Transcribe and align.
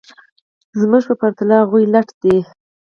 زموږ 0.79 1.03
په 1.07 1.15
پرتله 1.21 1.53
هغوی 1.61 1.83
لټ 1.93 2.07
دي 2.21 2.37